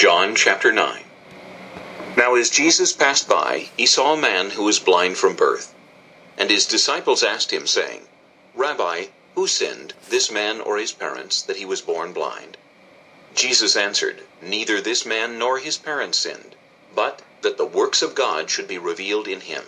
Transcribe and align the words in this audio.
John 0.00 0.34
chapter 0.34 0.72
9. 0.72 1.04
Now 2.16 2.34
as 2.34 2.48
Jesus 2.48 2.90
passed 2.90 3.28
by, 3.28 3.68
he 3.76 3.84
saw 3.84 4.14
a 4.14 4.16
man 4.16 4.48
who 4.48 4.62
was 4.62 4.78
blind 4.78 5.18
from 5.18 5.36
birth. 5.36 5.74
And 6.38 6.48
his 6.48 6.64
disciples 6.64 7.22
asked 7.22 7.50
him, 7.50 7.66
saying, 7.66 8.08
Rabbi, 8.54 9.08
who 9.34 9.46
sinned, 9.46 9.92
this 10.08 10.30
man 10.30 10.62
or 10.62 10.78
his 10.78 10.90
parents, 10.90 11.42
that 11.42 11.58
he 11.58 11.66
was 11.66 11.82
born 11.82 12.14
blind? 12.14 12.56
Jesus 13.34 13.76
answered, 13.76 14.22
Neither 14.40 14.80
this 14.80 15.04
man 15.04 15.38
nor 15.38 15.58
his 15.58 15.76
parents 15.76 16.20
sinned, 16.20 16.54
but 16.94 17.20
that 17.42 17.58
the 17.58 17.66
works 17.66 18.00
of 18.00 18.14
God 18.14 18.48
should 18.48 18.68
be 18.68 18.78
revealed 18.78 19.28
in 19.28 19.42
him. 19.42 19.64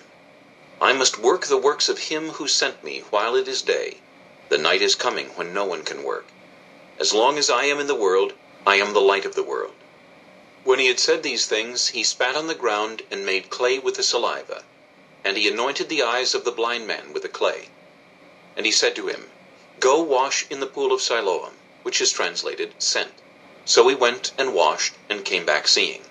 I 0.80 0.94
must 0.94 1.18
work 1.18 1.44
the 1.44 1.58
works 1.58 1.90
of 1.90 2.08
him 2.08 2.30
who 2.30 2.48
sent 2.48 2.82
me 2.82 3.04
while 3.10 3.36
it 3.36 3.48
is 3.48 3.60
day. 3.60 3.98
The 4.48 4.56
night 4.56 4.80
is 4.80 4.94
coming 4.94 5.26
when 5.36 5.52
no 5.52 5.66
one 5.66 5.82
can 5.82 6.02
work. 6.02 6.24
As 6.98 7.12
long 7.12 7.36
as 7.36 7.50
I 7.50 7.64
am 7.64 7.78
in 7.78 7.86
the 7.86 7.94
world, 7.94 8.32
I 8.66 8.76
am 8.76 8.94
the 8.94 9.00
light 9.00 9.26
of 9.26 9.34
the 9.34 9.42
world. 9.42 9.74
When 10.64 10.78
he 10.78 10.86
had 10.86 11.00
said 11.00 11.24
these 11.24 11.46
things, 11.46 11.88
he 11.88 12.04
spat 12.04 12.36
on 12.36 12.46
the 12.46 12.54
ground 12.54 13.02
and 13.10 13.26
made 13.26 13.50
clay 13.50 13.80
with 13.80 13.96
the 13.96 14.04
saliva. 14.04 14.62
And 15.24 15.36
he 15.36 15.48
anointed 15.48 15.88
the 15.88 16.04
eyes 16.04 16.34
of 16.34 16.44
the 16.44 16.52
blind 16.52 16.86
man 16.86 17.12
with 17.12 17.24
the 17.24 17.28
clay. 17.28 17.70
And 18.56 18.64
he 18.64 18.70
said 18.70 18.94
to 18.96 19.08
him, 19.08 19.28
Go 19.80 20.00
wash 20.00 20.46
in 20.50 20.60
the 20.60 20.68
pool 20.68 20.92
of 20.92 21.02
Siloam, 21.02 21.54
which 21.82 22.00
is 22.00 22.12
translated, 22.12 22.74
sent. 22.78 23.12
So 23.64 23.88
he 23.88 23.96
went 23.96 24.30
and 24.38 24.54
washed, 24.54 24.94
and 25.08 25.24
came 25.24 25.44
back 25.44 25.66
seeing. 25.66 26.04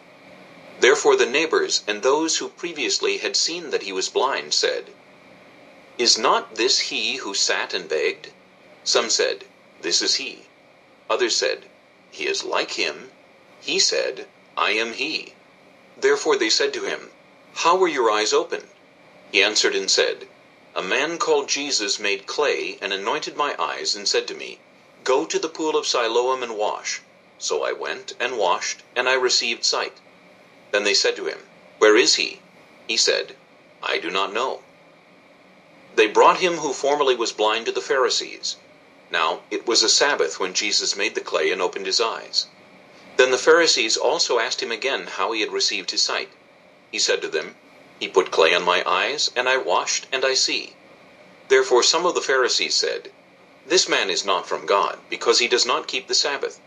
Therefore 0.82 1.16
the 1.16 1.26
neighbors 1.26 1.84
and 1.88 2.04
those 2.04 2.38
who 2.38 2.49
previously 2.49 3.20
had 3.20 3.38
seen 3.38 3.70
that 3.70 3.84
he 3.84 3.94
was 3.94 4.10
blind 4.10 4.54
said, 4.54 4.94
Is 5.98 6.18
not 6.18 6.55
this 6.55 6.80
he 6.91 7.16
who 7.16 7.34
sat 7.34 7.74
and 7.74 7.88
begged? 7.88 8.32
Some 8.84 9.10
said, 9.10 9.46
This 9.82 10.02
is 10.02 10.16
he. 10.16 10.48
Others 11.10 11.38
said, 11.38 11.70
He 12.12 12.27
is 12.27 12.44
like 12.44 12.72
him. 12.72 13.12
He 13.62 13.80
said, 13.80 14.27
I 14.58 14.72
am 14.72 14.91
he. 14.91 15.34
Therefore 15.96 16.35
they 16.35 16.49
said 16.49 16.74
to 16.74 16.84
him, 16.84 17.12
How 17.54 17.77
were 17.77 17.88
your 17.88 18.12
eyes 18.12 18.34
opened? 18.34 18.68
He 19.32 19.41
answered 19.41 19.74
and 19.74 19.90
said, 19.90 20.27
A 20.76 20.82
man 20.82 21.20
called 21.20 21.48
Jesus 21.48 21.99
made 21.99 22.27
clay 22.27 22.77
and 22.82 22.91
anointed 22.91 23.38
my 23.38 23.55
eyes 23.58 23.96
and 23.96 24.05
said 24.10 24.27
to 24.27 24.34
me, 24.34 24.60
Go 25.05 25.26
to 25.26 25.40
the 25.40 25.48
pool 25.48 25.77
of 25.77 25.88
Siloam 25.88 26.43
and 26.43 26.58
wash. 26.58 26.99
So 27.40 27.63
I 27.63 27.71
went 27.71 28.12
and 28.20 28.38
washed, 28.38 28.80
and 28.93 29.08
I 29.08 29.13
received 29.13 29.63
sight. 29.63 29.93
Then 30.71 30.84
they 30.84 30.96
said 30.96 31.15
to 31.15 31.27
him, 31.27 31.48
Where 31.77 31.96
is 31.96 32.15
he? 32.15 32.41
He 32.88 32.98
said, 32.98 33.38
I 33.82 33.99
do 33.99 34.12
not 34.12 34.34
know. 34.34 34.63
They 35.96 36.08
brought 36.08 36.41
him 36.41 36.58
who 36.58 36.74
formerly 36.74 37.15
was 37.15 37.32
blind 37.32 37.68
to 37.68 37.71
the 37.71 37.80
Pharisees. 37.80 38.58
Now 39.10 39.43
it 39.49 39.65
was 39.65 39.82
a 39.82 39.88
Sabbath 39.88 40.41
when 40.41 40.54
Jesus 40.54 40.98
made 40.98 41.15
the 41.15 41.21
clay 41.21 41.52
and 41.52 41.62
opened 41.62 41.86
his 41.86 42.02
eyes. 42.02 42.48
Then 43.17 43.31
the 43.31 43.37
Pharisees 43.37 43.98
also 43.98 44.40
asked 44.40 44.63
him 44.63 44.71
again 44.71 45.07
how 45.07 45.31
he 45.31 45.41
had 45.41 45.51
received 45.51 45.91
his 45.91 46.01
sight. 46.01 46.29
He 46.91 46.98
said 46.98 47.21
to 47.21 47.27
them, 47.27 47.55
He 47.99 48.07
put 48.07 48.31
clay 48.31 48.53
on 48.55 48.63
my 48.63 48.84
eyes, 48.90 49.29
and 49.35 49.48
I 49.48 49.57
washed, 49.57 50.07
and 50.12 50.26
I 50.26 50.34
see. 50.34 50.76
Therefore 51.49 51.84
some 51.84 52.05
of 52.05 52.15
the 52.15 52.21
Pharisees 52.21 52.73
said, 52.73 53.12
This 53.65 53.87
man 53.87 54.09
is 54.09 54.26
not 54.26 54.48
from 54.48 54.65
God, 54.65 54.98
because 55.09 55.40
he 55.40 55.48
does 55.48 55.65
not 55.65 55.87
keep 55.87 56.07
the 56.07 56.15
Sabbath. 56.15 56.59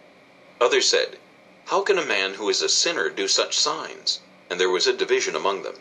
Others 0.61 0.86
said, 0.86 1.19
How 1.67 1.81
can 1.81 1.98
a 1.98 2.05
man 2.05 2.34
who 2.34 2.48
is 2.51 2.62
a 2.62 2.69
sinner 2.69 3.08
do 3.08 3.27
such 3.27 3.58
signs? 3.58 4.20
And 4.48 4.61
there 4.61 4.70
was 4.70 4.86
a 4.86 4.92
division 4.92 5.34
among 5.34 5.62
them. 5.62 5.81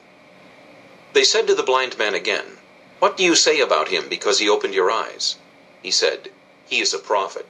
They 1.11 1.23
said 1.25 1.45
to 1.47 1.55
the 1.55 1.61
blind 1.61 1.97
man 1.99 2.15
again, 2.15 2.57
What 2.99 3.17
do 3.17 3.23
you 3.23 3.35
say 3.35 3.59
about 3.59 3.89
him 3.89 4.09
because 4.09 4.39
he 4.39 4.49
opened 4.49 4.73
your 4.73 4.89
eyes? 4.89 5.35
He 5.83 5.91
said, 5.91 6.31
He 6.65 6.79
is 6.79 6.93
a 6.93 6.99
prophet. 6.99 7.47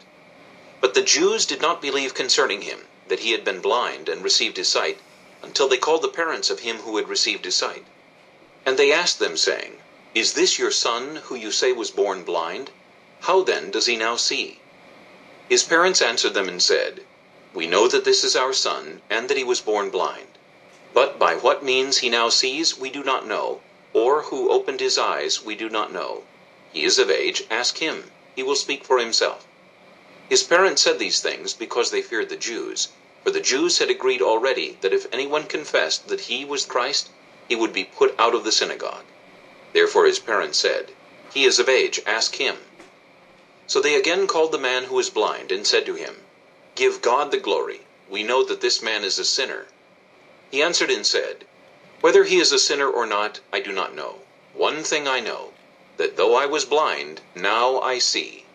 But 0.82 0.94
the 0.94 1.02
Jews 1.02 1.46
did 1.46 1.62
not 1.62 1.82
believe 1.82 2.14
concerning 2.14 2.64
him, 2.64 2.88
that 3.08 3.20
he 3.20 3.32
had 3.32 3.44
been 3.44 3.60
blind 3.60 4.08
and 4.08 4.24
received 4.24 4.58
his 4.58 4.70
sight, 4.70 5.00
until 5.42 5.68
they 5.68 5.78
called 5.78 6.02
the 6.02 6.08
parents 6.08 6.50
of 6.50 6.62
him 6.62 6.80
who 6.80 6.96
had 6.98 7.10
received 7.10 7.44
his 7.44 7.56
sight. 7.56 7.86
And 8.66 8.78
they 8.78 8.94
asked 8.94 9.20
them, 9.20 9.36
saying, 9.36 9.82
Is 10.16 10.34
this 10.34 10.58
your 10.58 10.72
son, 10.72 11.18
who 11.26 11.36
you 11.36 11.52
say 11.52 11.74
was 11.74 11.92
born 11.92 12.24
blind? 12.24 12.72
How 13.22 13.42
then 13.42 13.72
does 13.72 13.88
he 13.88 13.98
now 13.98 14.16
see? 14.16 14.60
His 15.50 15.64
parents 15.64 16.02
answered 16.02 16.34
them 16.34 16.48
and 16.48 16.64
said, 16.64 17.04
We 17.54 17.68
know 17.68 17.90
that 17.90 18.06
this 18.06 18.24
is 18.24 18.36
our 18.36 18.54
son, 18.54 19.02
and 19.10 19.30
that 19.30 19.38
he 19.38 19.44
was 19.44 19.60
born 19.60 19.90
blind. 19.90 20.38
But 20.94 21.20
by 21.20 21.36
what 21.36 21.64
means 21.64 21.98
he 21.98 22.10
now 22.10 22.30
sees, 22.30 22.78
we 22.78 22.90
do 22.90 23.04
not 23.04 23.28
know, 23.28 23.62
or 23.92 24.24
who 24.24 24.50
opened 24.50 24.80
his 24.80 24.98
eyes, 24.98 25.44
we 25.44 25.56
do 25.56 25.70
not 25.70 25.92
know. 25.92 26.24
He 26.72 26.84
is 26.86 26.98
of 26.98 27.12
age, 27.12 27.44
ask 27.50 27.80
him, 27.80 28.12
he 28.36 28.44
will 28.44 28.56
speak 28.56 28.86
for 28.86 28.98
himself. 28.98 29.46
His 30.34 30.42
parents 30.42 30.82
said 30.82 30.98
these 30.98 31.20
things 31.20 31.54
because 31.54 31.92
they 31.92 32.02
feared 32.02 32.30
the 32.30 32.36
Jews, 32.36 32.88
for 33.24 33.30
the 33.30 33.40
Jews 33.40 33.78
had 33.78 33.92
agreed 33.92 34.20
already 34.20 34.80
that 34.82 34.92
if 34.92 35.06
anyone 35.14 35.46
confessed 35.46 36.08
that 36.08 36.22
he 36.22 36.44
was 36.44 36.66
Christ, 36.66 37.10
he 37.48 37.56
would 37.56 37.72
be 37.72 37.84
put 37.84 38.16
out 38.18 38.34
of 38.34 38.44
the 38.44 38.52
synagogue. 38.52 39.04
Therefore 39.74 40.08
his 40.08 40.18
parents 40.18 40.58
said, 40.58 40.92
He 41.32 41.46
is 41.46 41.60
of 41.60 41.70
age, 41.70 42.02
ask 42.08 42.38
him. 42.38 42.58
So 43.68 43.80
they 43.80 43.94
again 43.94 44.26
called 44.26 44.52
the 44.52 44.58
man 44.58 44.86
who 44.86 44.96
was 44.96 45.12
blind, 45.12 45.52
and 45.52 45.68
said 45.68 45.86
to 45.86 45.94
him, 45.94 46.24
Give 46.74 47.00
God 47.00 47.30
the 47.30 47.38
glory. 47.38 47.82
We 48.10 48.24
know 48.24 48.42
that 48.42 48.60
this 48.60 48.82
man 48.82 49.04
is 49.04 49.20
a 49.20 49.26
sinner. 49.26 49.68
He 50.50 50.64
answered 50.64 50.90
and 50.90 51.06
said, 51.06 51.46
Whether 52.02 52.24
he 52.24 52.40
is 52.40 52.52
a 52.52 52.58
sinner 52.58 52.90
or 52.90 53.06
not, 53.06 53.40
I 53.52 53.60
do 53.60 53.72
not 53.72 53.94
know. 53.94 54.22
One 54.56 54.84
thing 54.84 55.08
I 55.08 55.20
know, 55.20 55.54
that 55.98 56.18
though 56.18 56.34
I 56.34 56.48
was 56.48 56.66
blind, 56.66 57.22
now 57.36 57.80
I 57.82 58.00
see. 58.00 58.46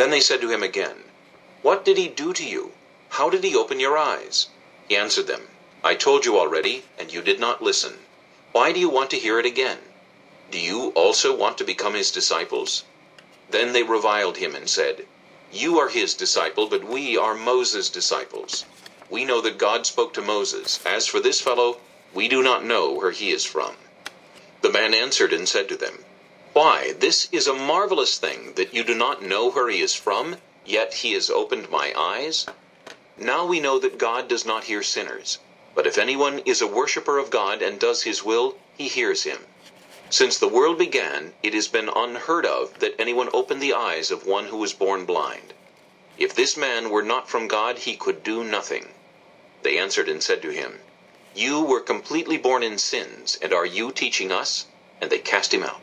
Then 0.00 0.08
they 0.08 0.20
said 0.22 0.40
to 0.40 0.48
him 0.48 0.62
again, 0.62 1.04
What 1.60 1.84
did 1.84 1.98
he 1.98 2.08
do 2.08 2.32
to 2.32 2.42
you? 2.42 2.72
How 3.10 3.28
did 3.28 3.44
he 3.44 3.54
open 3.54 3.78
your 3.78 3.98
eyes? 3.98 4.46
He 4.88 4.96
answered 4.96 5.26
them, 5.26 5.48
I 5.84 5.94
told 5.94 6.24
you 6.24 6.38
already, 6.38 6.84
and 6.98 7.12
you 7.12 7.20
did 7.20 7.38
not 7.38 7.62
listen. 7.62 7.98
Why 8.52 8.72
do 8.72 8.80
you 8.80 8.88
want 8.88 9.10
to 9.10 9.18
hear 9.18 9.38
it 9.38 9.44
again? 9.44 9.80
Do 10.50 10.58
you 10.58 10.88
also 10.94 11.36
want 11.36 11.58
to 11.58 11.64
become 11.64 11.92
his 11.92 12.10
disciples? 12.10 12.84
Then 13.50 13.74
they 13.74 13.82
reviled 13.82 14.38
him 14.38 14.54
and 14.54 14.70
said, 14.70 15.06
You 15.52 15.78
are 15.78 15.90
his 15.90 16.14
disciple, 16.14 16.66
but 16.66 16.82
we 16.82 17.18
are 17.18 17.34
Moses' 17.34 17.90
disciples. 17.90 18.64
We 19.10 19.26
know 19.26 19.42
that 19.42 19.58
God 19.58 19.84
spoke 19.84 20.14
to 20.14 20.22
Moses. 20.22 20.80
As 20.86 21.06
for 21.06 21.20
this 21.20 21.42
fellow, 21.42 21.78
we 22.14 22.26
do 22.26 22.42
not 22.42 22.64
know 22.64 22.90
where 22.90 23.10
he 23.10 23.32
is 23.32 23.44
from. 23.44 23.76
The 24.62 24.72
man 24.72 24.94
answered 24.94 25.34
and 25.34 25.46
said 25.46 25.68
to 25.68 25.76
them, 25.76 26.06
Why, 26.52 26.94
this 26.98 27.28
is 27.30 27.46
a 27.46 27.54
marvelous 27.54 28.18
thing 28.18 28.54
that 28.54 28.74
you 28.74 28.82
do 28.82 28.92
not 28.92 29.22
know 29.22 29.48
where 29.50 29.68
he 29.68 29.80
is 29.80 29.94
from, 29.94 30.38
yet 30.66 30.94
he 30.94 31.12
has 31.12 31.30
opened 31.30 31.70
my 31.70 31.92
eyes. 31.96 32.46
Now 33.16 33.46
we 33.46 33.60
know 33.60 33.78
that 33.78 33.98
God 33.98 34.26
does 34.26 34.44
not 34.44 34.64
hear 34.64 34.82
sinners, 34.82 35.38
but 35.76 35.86
if 35.86 35.96
anyone 35.96 36.40
is 36.40 36.60
a 36.60 36.66
worshipper 36.66 37.18
of 37.18 37.30
God 37.30 37.62
and 37.62 37.78
does 37.78 38.02
his 38.02 38.24
will, 38.24 38.58
he 38.76 38.88
hears 38.88 39.22
him. 39.22 39.46
Since 40.10 40.38
the 40.38 40.48
world 40.48 40.76
began, 40.76 41.34
it 41.40 41.54
has 41.54 41.68
been 41.68 41.88
unheard 41.88 42.44
of 42.44 42.80
that 42.80 42.96
anyone 42.98 43.30
opened 43.32 43.62
the 43.62 43.74
eyes 43.74 44.10
of 44.10 44.26
one 44.26 44.46
who 44.46 44.56
was 44.56 44.72
born 44.72 45.04
blind. 45.04 45.52
If 46.18 46.34
this 46.34 46.56
man 46.56 46.90
were 46.90 47.04
not 47.04 47.30
from 47.30 47.46
God, 47.46 47.78
he 47.78 47.94
could 47.94 48.24
do 48.24 48.42
nothing. 48.42 48.92
They 49.62 49.78
answered 49.78 50.08
and 50.08 50.20
said 50.20 50.42
to 50.42 50.50
him, 50.50 50.80
You 51.32 51.60
were 51.60 51.80
completely 51.80 52.38
born 52.38 52.64
in 52.64 52.76
sins, 52.76 53.38
and 53.40 53.52
are 53.52 53.66
you 53.66 53.92
teaching 53.92 54.32
us? 54.32 54.66
And 55.00 55.10
they 55.10 55.20
cast 55.20 55.54
him 55.54 55.62
out. 55.62 55.80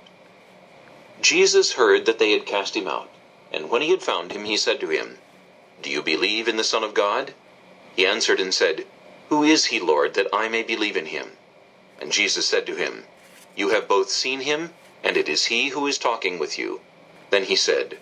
Jesus 1.20 1.74
heard 1.74 2.06
that 2.06 2.20
they 2.20 2.32
had 2.32 2.46
cast 2.46 2.76
him 2.76 2.88
out, 2.88 3.10
and 3.52 3.72
when 3.72 3.82
he 3.82 3.90
had 3.90 4.04
found 4.04 4.32
him, 4.32 4.46
he 4.46 4.56
said 4.56 4.80
to 4.80 4.90
him, 4.90 5.18
Do 5.82 5.90
you 5.90 6.04
believe 6.04 6.48
in 6.48 6.58
the 6.58 6.64
Son 6.64 6.84
of 6.84 6.94
God? 6.94 7.34
He 7.96 8.06
answered 8.06 8.40
and 8.40 8.54
said, 8.54 8.86
Who 9.30 9.44
is 9.44 9.66
he, 9.66 9.80
Lord, 9.80 10.14
that 10.14 10.28
I 10.32 10.48
may 10.48 10.62
believe 10.62 10.96
in 10.96 11.08
him? 11.08 11.38
And 12.00 12.12
Jesus 12.12 12.46
said 12.46 12.68
to 12.68 12.76
him, 12.76 13.06
You 13.56 13.70
have 13.70 13.88
both 13.88 14.12
seen 14.12 14.42
him, 14.42 14.76
and 15.04 15.18
it 15.18 15.28
is 15.28 15.46
he 15.46 15.70
who 15.70 15.88
is 15.88 15.98
talking 15.98 16.38
with 16.38 16.60
you. 16.60 16.82
Then 17.32 17.46
he 17.46 17.56
said, 17.56 17.98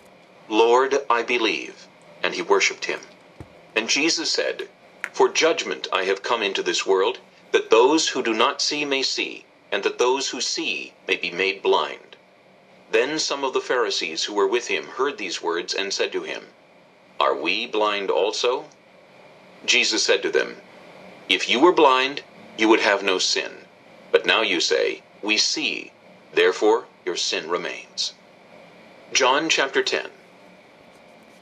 Lord, 0.48 1.02
I 1.08 1.22
believe. 1.22 1.86
And 2.22 2.34
he 2.34 2.42
worshipped 2.42 2.84
him. 2.84 3.00
And 3.74 3.88
Jesus 3.88 4.30
said, 4.30 4.68
For 5.12 5.30
judgment 5.30 5.88
I 5.90 6.04
have 6.04 6.22
come 6.22 6.42
into 6.42 6.62
this 6.62 6.84
world, 6.84 7.18
that 7.52 7.70
those 7.70 8.08
who 8.08 8.22
do 8.22 8.34
not 8.34 8.60
see 8.60 8.84
may 8.84 9.02
see, 9.02 9.46
and 9.72 9.82
that 9.82 9.98
those 9.98 10.28
who 10.28 10.40
see 10.42 10.92
may 11.08 11.16
be 11.16 11.30
made 11.30 11.62
blind. 11.62 12.05
Then 12.90 13.18
some 13.18 13.42
of 13.42 13.52
the 13.52 13.60
Pharisees 13.60 14.24
who 14.24 14.34
were 14.34 14.46
with 14.46 14.68
him 14.68 14.88
heard 14.88 15.18
these 15.18 15.42
words, 15.42 15.74
and 15.74 15.92
said 15.92 16.12
to 16.12 16.22
him, 16.22 16.48
Are 17.18 17.34
we 17.34 17.66
blind 17.66 18.10
also? 18.10 18.66
Jesus 19.64 20.04
said 20.04 20.22
to 20.22 20.30
them, 20.30 20.62
If 21.28 21.48
you 21.48 21.58
were 21.58 21.72
blind, 21.72 22.22
you 22.56 22.68
would 22.68 22.80
have 22.80 23.02
no 23.02 23.18
sin. 23.18 23.66
But 24.12 24.24
now 24.24 24.42
you 24.42 24.60
say, 24.60 25.02
We 25.20 25.36
see, 25.36 25.92
therefore 26.32 26.86
your 27.04 27.16
sin 27.16 27.50
remains. 27.50 28.14
John 29.12 29.48
chapter 29.48 29.82
10 29.82 30.10